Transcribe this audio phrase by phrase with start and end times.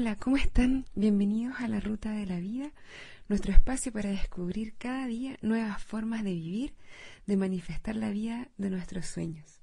[0.00, 0.86] Hola, ¿cómo están?
[0.94, 2.72] Bienvenidos a la Ruta de la Vida,
[3.28, 6.72] nuestro espacio para descubrir cada día nuevas formas de vivir,
[7.26, 9.60] de manifestar la vida de nuestros sueños.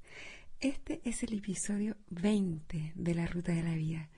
[0.60, 4.12] Este es el episodio 20 de la Ruta de la Vida.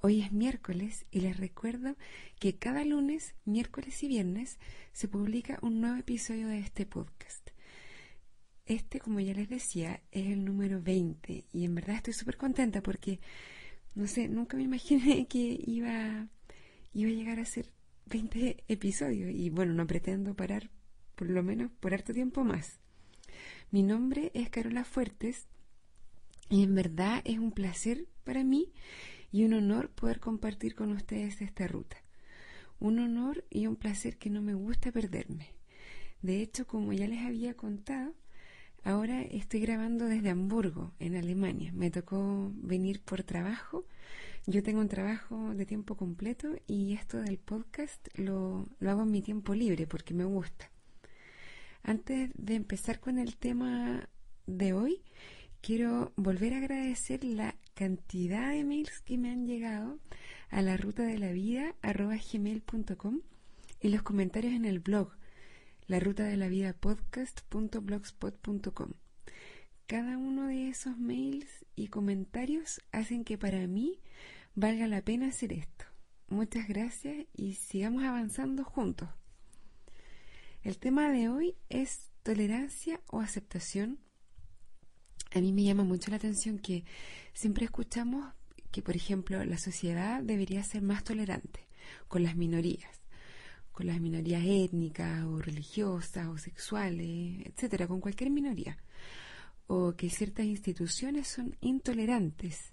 [0.00, 1.96] Hoy es miércoles y les recuerdo
[2.38, 4.60] que cada lunes, miércoles y viernes
[4.92, 7.50] se publica un nuevo episodio de este podcast.
[8.64, 12.80] Este, como ya les decía, es el número 20 y en verdad estoy súper contenta
[12.80, 13.18] porque
[13.94, 16.28] no sé, nunca me imaginé que iba,
[16.92, 17.70] iba a llegar a ser
[18.06, 20.70] 20 episodios y bueno, no pretendo parar
[21.14, 22.80] por lo menos por harto tiempo más.
[23.70, 25.46] Mi nombre es Carola Fuertes
[26.48, 28.72] y en verdad es un placer para mí
[29.32, 31.96] y un honor poder compartir con ustedes esta ruta.
[32.78, 35.54] Un honor y un placer que no me gusta perderme.
[36.22, 38.14] De hecho, como ya les había contado,
[38.86, 41.72] Ahora estoy grabando desde Hamburgo, en Alemania.
[41.72, 43.86] Me tocó venir por trabajo.
[44.46, 49.22] Yo tengo un trabajo de tiempo completo y esto del podcast lo, hago en mi
[49.22, 50.70] tiempo libre porque me gusta.
[51.82, 54.06] Antes de empezar con el tema
[54.46, 55.00] de hoy,
[55.62, 59.98] quiero volver a agradecer la cantidad de mails que me han llegado
[60.50, 61.74] a la ruta de la vida
[63.80, 65.10] y los comentarios en el blog
[65.86, 68.92] la ruta de la vida podcast.blogspot.com.
[69.86, 74.00] Cada uno de esos mails y comentarios hacen que para mí
[74.54, 75.84] valga la pena hacer esto.
[76.28, 79.10] Muchas gracias y sigamos avanzando juntos.
[80.62, 83.98] El tema de hoy es tolerancia o aceptación.
[85.34, 86.86] A mí me llama mucho la atención que
[87.34, 88.32] siempre escuchamos
[88.70, 91.68] que, por ejemplo, la sociedad debería ser más tolerante
[92.08, 93.03] con las minorías
[93.74, 98.78] con las minorías étnicas o religiosas o sexuales, etcétera, con cualquier minoría,
[99.66, 102.72] o que ciertas instituciones son intolerantes,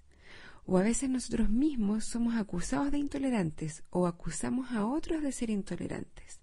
[0.64, 5.50] o a veces nosotros mismos somos acusados de intolerantes o acusamos a otros de ser
[5.50, 6.40] intolerantes.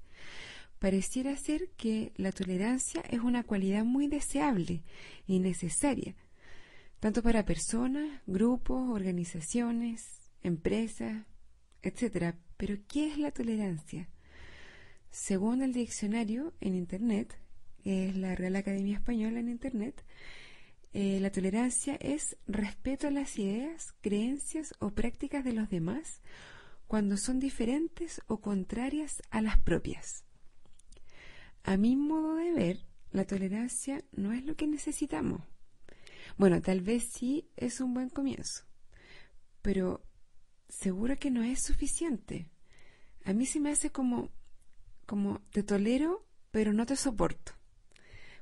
[0.77, 4.83] Pareciera ser que la tolerancia es una cualidad muy deseable
[5.25, 6.15] y necesaria,
[6.99, 11.25] tanto para personas, grupos, organizaciones, empresas,
[11.81, 12.37] etcétera.
[12.57, 14.09] Pero ¿qué es la tolerancia?
[15.11, 17.37] Según el diccionario en Internet,
[17.83, 20.05] es la Real Academia Española en Internet,
[20.91, 26.21] eh, la tolerancia es respeto a las ideas, creencias o prácticas de los demás
[26.87, 30.25] cuando son diferentes o contrarias a las propias.
[31.63, 32.79] A mi modo de ver,
[33.11, 35.43] la tolerancia no es lo que necesitamos.
[36.37, 38.63] Bueno, tal vez sí es un buen comienzo,
[39.61, 40.03] pero
[40.67, 42.49] seguro que no es suficiente.
[43.23, 44.31] A mí se me hace como
[45.09, 47.53] como te tolero, pero no te soporto.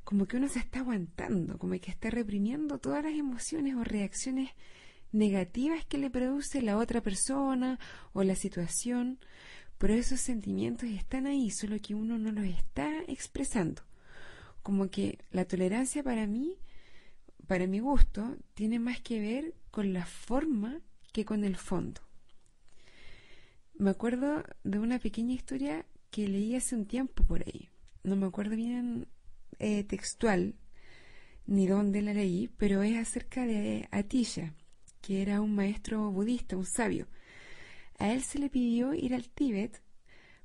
[0.03, 4.50] Como que uno se está aguantando, como que está reprimiendo todas las emociones o reacciones
[5.13, 7.79] negativas que le produce la otra persona
[8.11, 9.17] o la situación,
[9.78, 13.84] pero esos sentimientos están ahí, solo que uno no los está expresando.
[14.61, 16.57] Como que la tolerancia para mí,
[17.47, 20.81] para mi gusto, tiene más que ver con la forma
[21.13, 22.01] que con el fondo.
[23.75, 25.85] Me acuerdo de una pequeña historia
[26.17, 27.69] que leí hace un tiempo por ahí.
[28.01, 29.07] No me acuerdo bien
[29.59, 30.55] eh, textual
[31.45, 34.55] ni dónde la leí, pero es acerca de Atisha,
[35.00, 37.07] que era un maestro budista, un sabio.
[38.00, 39.79] A él se le pidió ir al Tíbet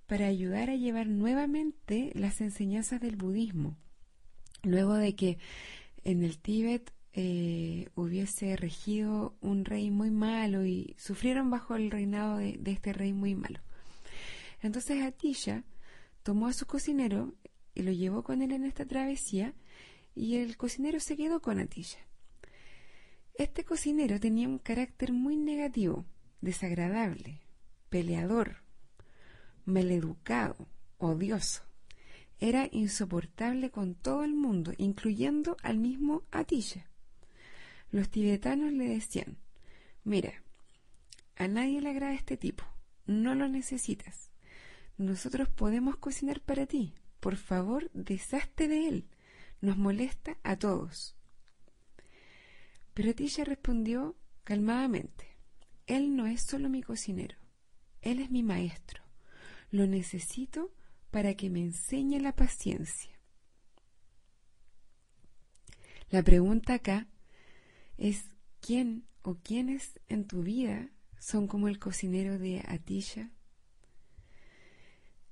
[0.06, 3.78] para ayudar a llevar nuevamente las enseñanzas del budismo,
[4.62, 5.38] luego de que
[6.04, 12.36] en el Tíbet eh, hubiese regido un rey muy malo y sufrieron bajo el reinado
[12.36, 13.60] de este rey muy malo.
[14.62, 15.64] Entonces Atilla
[16.22, 17.34] tomó a su cocinero
[17.74, 19.54] y lo llevó con él en esta travesía
[20.14, 21.98] y el cocinero se quedó con Atilla.
[23.34, 26.04] Este cocinero tenía un carácter muy negativo,
[26.40, 27.40] desagradable,
[27.88, 28.58] peleador,
[29.64, 31.62] maleducado, odioso.
[32.38, 36.86] Era insoportable con todo el mundo, incluyendo al mismo Atilla.
[37.90, 39.38] Los tibetanos le decían,
[40.04, 40.42] mira,
[41.36, 42.64] a nadie le agrada este tipo,
[43.06, 44.31] no lo necesitas
[44.96, 46.94] nosotros podemos cocinar para ti.
[47.20, 49.08] Por favor, deshazte de él.
[49.60, 51.16] Nos molesta a todos.
[52.94, 55.36] Pero Tilla respondió calmadamente,
[55.86, 57.36] Él no es solo mi cocinero,
[58.00, 59.02] Él es mi maestro.
[59.70, 60.74] Lo necesito
[61.10, 63.12] para que me enseñe la paciencia.
[66.10, 67.06] La pregunta acá
[67.96, 68.26] es
[68.60, 73.30] quién o quiénes en tu vida son como el cocinero de Atilla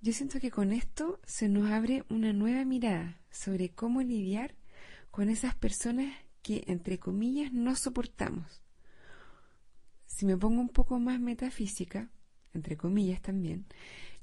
[0.03, 4.55] yo siento que con esto se nos abre una nueva mirada sobre cómo lidiar
[5.11, 8.63] con esas personas que, entre comillas, no soportamos.
[10.07, 12.11] Si me pongo un poco más metafísica,
[12.55, 13.67] entre comillas también,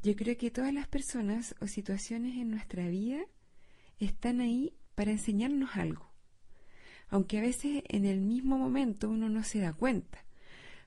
[0.01, 3.19] yo creo que todas las personas o situaciones en nuestra vida
[3.99, 6.11] están ahí para enseñarnos algo.
[7.09, 10.25] Aunque a veces en el mismo momento uno no se da cuenta.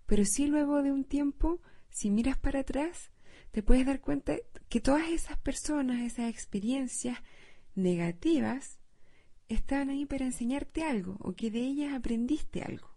[0.06, 1.60] Pero sí luego de un tiempo,
[1.90, 3.10] si miras para atrás,
[3.50, 4.36] te puedes dar cuenta
[4.68, 7.18] que todas esas personas, esas experiencias
[7.74, 8.78] negativas,
[9.48, 12.88] estaban ahí para enseñarte algo o que de ellas aprendiste algo.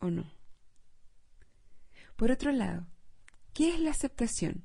[0.00, 0.30] ¿O no?
[2.16, 2.86] Por otro lado,
[3.52, 4.64] ¿qué es la aceptación?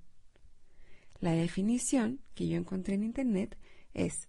[1.20, 3.58] La definición que yo encontré en Internet
[3.94, 4.28] es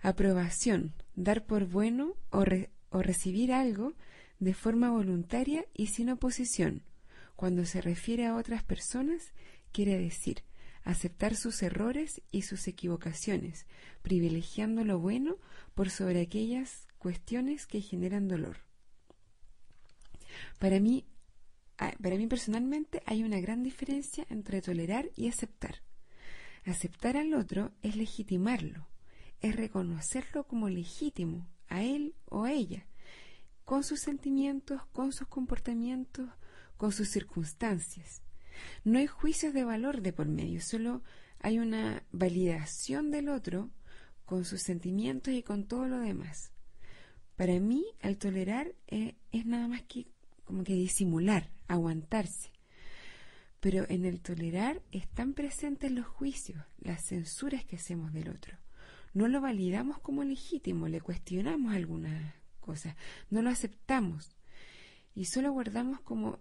[0.00, 2.44] aprobación, dar por bueno o,
[2.90, 3.94] o recibir algo
[4.38, 6.84] de forma voluntaria y sin oposición.
[7.38, 9.32] Cuando se refiere a otras personas,
[9.70, 10.42] quiere decir
[10.82, 13.64] aceptar sus errores y sus equivocaciones,
[14.02, 15.36] privilegiando lo bueno
[15.76, 18.56] por sobre aquellas cuestiones que generan dolor.
[20.58, 21.06] Para mí,
[21.76, 25.76] para mí personalmente hay una gran diferencia entre tolerar y aceptar.
[26.64, 28.88] Aceptar al otro es legitimarlo,
[29.40, 32.88] es reconocerlo como legítimo, a él o a ella,
[33.64, 36.28] con sus sentimientos, con sus comportamientos,
[36.78, 38.22] con sus circunstancias.
[38.84, 41.02] No hay juicios de valor de por medio, solo
[41.40, 43.70] hay una validación del otro
[44.24, 46.52] con sus sentimientos y con todo lo demás.
[47.36, 50.06] Para mí, al tolerar eh, es nada más que
[50.44, 52.50] como que disimular, aguantarse.
[53.60, 58.56] Pero en el tolerar están presentes los juicios, las censuras que hacemos del otro.
[59.12, 62.96] No lo validamos como legítimo, le cuestionamos algunas cosas,
[63.30, 64.37] no lo aceptamos
[65.18, 66.38] y solo guardamos como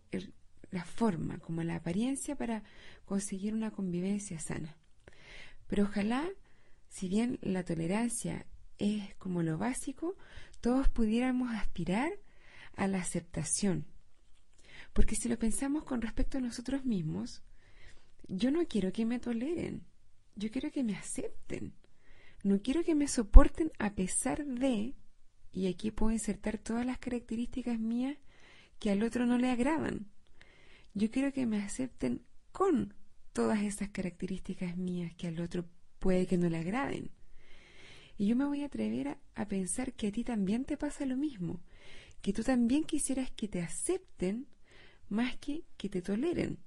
[0.70, 2.62] la forma, como la apariencia para
[3.06, 4.78] conseguir una convivencia sana.
[5.66, 6.30] Pero ojalá,
[6.88, 8.46] si bien la tolerancia
[8.78, 10.16] es como lo básico,
[10.62, 12.12] todos pudiéramos aspirar
[12.76, 13.88] a la aceptación.
[14.94, 17.42] Porque si lo pensamos con respecto a nosotros mismos,
[18.28, 19.88] yo no quiero que me toleren,
[20.36, 21.74] yo quiero que me acepten.
[22.44, 24.94] No quiero que me soporten a pesar de,
[25.52, 28.20] y aquí puedo insertar todas las características mías
[28.80, 30.08] que al otro no le agradan.
[30.94, 32.94] Yo quiero que me acepten con
[33.34, 35.66] todas esas características mías que al otro
[36.00, 37.12] puede que no le agraden.
[38.18, 41.16] Y yo me voy a atrever a, pensar que a ti también te pasa lo
[41.16, 41.62] mismo,
[42.22, 44.48] que tú también quisieras que te acepten
[45.08, 46.58] más que que te toleren.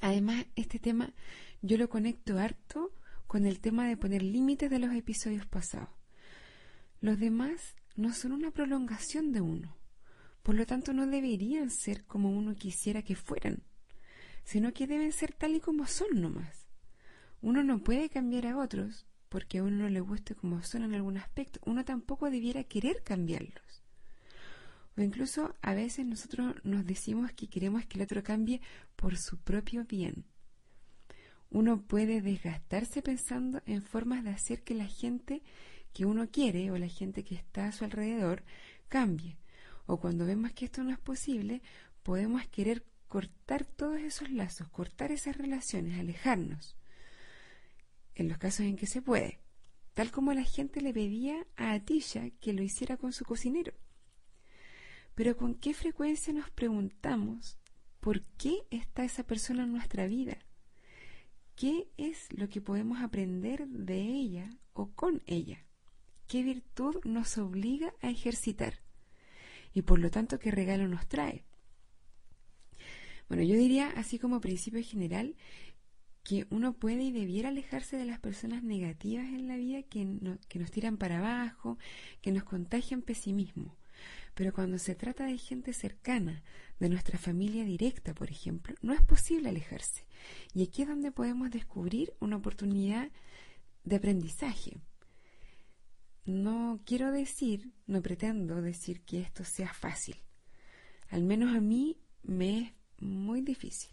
[0.00, 1.12] Además, este tema
[1.60, 2.92] yo lo conecto harto
[3.26, 5.90] con el tema de poner límites de los episodios pasados.
[7.00, 9.76] Los demás no son una prolongación de uno.
[10.46, 13.64] Por lo tanto, no deberían ser como uno quisiera que fueran,
[14.44, 16.68] sino que deben ser tal y como son nomás.
[17.40, 20.94] Uno no puede cambiar a otros porque a uno no le guste como son en
[20.94, 21.58] algún aspecto.
[21.66, 23.82] Uno tampoco debiera querer cambiarlos.
[24.96, 28.60] O incluso a veces nosotros nos decimos que queremos que el otro cambie
[28.94, 30.26] por su propio bien.
[31.50, 35.42] Uno puede desgastarse pensando en formas de hacer que la gente
[35.92, 38.44] que uno quiere o la gente que está a su alrededor
[38.86, 39.38] cambie,
[39.86, 41.62] o cuando vemos que esto no es posible,
[42.02, 46.76] podemos querer cortar todos esos lazos, cortar esas relaciones, alejarnos.
[48.14, 49.40] En los casos en que se puede,
[49.94, 53.72] tal como la gente le pedía a Atilla que lo hiciera con su cocinero.
[55.14, 57.58] Pero con qué frecuencia nos preguntamos
[58.06, 60.38] por qué está esa persona en nuestra vida?
[61.56, 65.64] ¿Qué es lo que podemos aprender de ella o con ella?
[66.28, 68.85] ¿Qué virtud nos obliga a ejercitar?
[69.76, 71.44] Y por lo tanto qué regalo nos trae.
[73.28, 75.36] Bueno, yo diría, así como principio general,
[76.22, 80.08] que uno puede y debiera alejarse de las personas negativas en la vida que,
[80.48, 81.76] que nos tiran para abajo,
[82.22, 83.76] que nos contagian pesimismo.
[84.34, 86.42] Pero cuando se trata de gente cercana,
[86.80, 90.06] de nuestra familia directa, por ejemplo, no es posible alejarse.
[90.54, 93.10] Y aquí es donde podemos descubrir una oportunidad
[93.84, 94.78] de aprendizaje.
[96.26, 100.16] No quiero decir, no pretendo decir que esto sea fácil.
[101.08, 103.92] Al menos a mí me es muy difícil.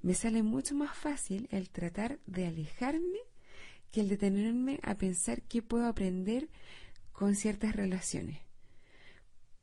[0.00, 3.18] Me sale mucho más fácil el tratar de alejarme
[3.90, 6.48] que el detenerme a pensar qué puedo aprender
[7.10, 8.38] con ciertas relaciones.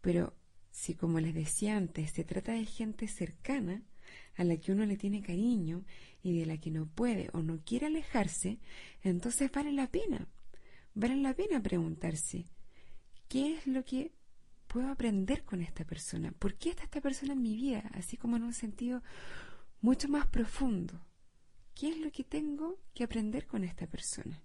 [0.02, 0.34] Pero
[0.72, 3.82] si, como les decía antes, se trata de gente cercana,
[4.36, 5.86] a la que uno le tiene cariño
[6.22, 8.60] y de la que no puede o no quiere alejarse,
[9.04, 10.28] entonces vale la pena
[10.98, 12.48] vale la pena preguntarse,
[13.30, 14.12] ¿qué es lo que
[14.68, 16.32] puedo aprender con esta persona?
[16.32, 17.84] ¿Por qué está esta persona en mi vida?
[17.94, 19.04] Así como en un sentido
[19.80, 21.00] mucho más profundo.
[21.76, 24.42] ¿Qué es lo que tengo que aprender con esta persona?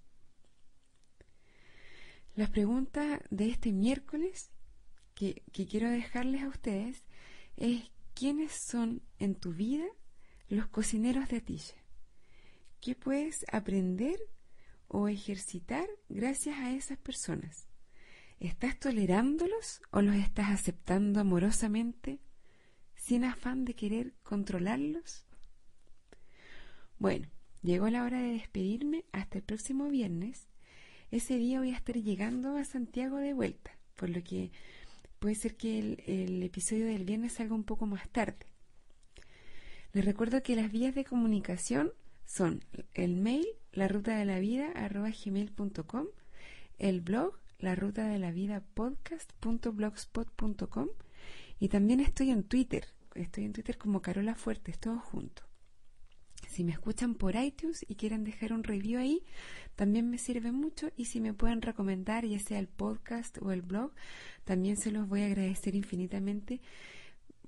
[2.34, 4.50] Las preguntas de este miércoles
[5.14, 7.06] que, que quiero dejarles a ustedes
[7.56, 9.86] es quiénes son en tu vida
[10.48, 11.76] los cocineros de Atilla.
[12.82, 14.18] ¿Qué puedes aprender
[14.92, 17.66] o ejercitar gracias a esas personas?
[18.38, 22.20] ¿Estás tolerándolos o los estás aceptando amorosamente
[22.94, 25.24] sin afán de querer controlarlos?
[26.98, 27.28] Bueno,
[27.62, 30.46] llegó la hora de despedirme hasta el próximo viernes.
[31.10, 34.52] Ese día voy a estar llegando a Santiago de vuelta, por lo que
[35.18, 38.46] puede ser que el, episodio del viernes salga un poco más tarde.
[39.92, 41.92] Les recuerdo que las vías de comunicación
[42.24, 46.06] son el mail, la ruta de la vida, gmail.com,
[46.78, 50.88] el blog, la ruta de la vida podcast.blogspot.com
[51.58, 55.42] y también estoy en Twitter, estoy en Twitter como Carola Fuertes, todo junto.
[56.48, 59.22] Si me escuchan por iTunes y quieren dejar un review ahí,
[59.74, 63.62] también me sirve mucho y si me pueden recomendar ya sea el podcast o el
[63.62, 63.92] blog,
[64.44, 66.60] también se los voy a agradecer infinitamente.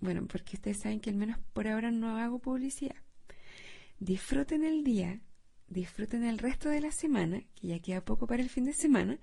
[0.00, 2.96] Bueno, porque ustedes saben que al menos por ahora no hago publicidad.
[3.98, 5.20] Disfruten el día,
[5.74, 9.18] disfruten el resto de la semana, que ya queda poco para el fin de semana,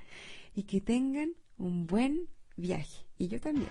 [0.53, 2.27] y que tengan un buen
[2.57, 3.07] viaje.
[3.17, 3.69] Y yo también.